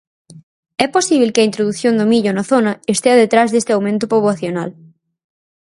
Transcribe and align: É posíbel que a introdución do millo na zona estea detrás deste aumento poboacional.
É 0.85 0.87
posíbel 0.95 1.33
que 1.33 1.41
a 1.41 1.49
introdución 1.49 1.93
do 1.99 2.09
millo 2.11 2.31
na 2.33 2.47
zona 2.51 2.71
estea 2.93 3.19
detrás 3.23 3.49
deste 3.51 3.71
aumento 3.73 4.05
poboacional. 4.13 4.69